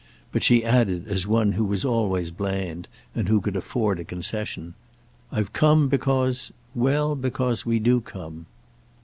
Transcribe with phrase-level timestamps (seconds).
[0.31, 4.73] But she added as one who was always bland and who could afford a concession:
[5.31, 8.47] "I've come because—well, because we do come."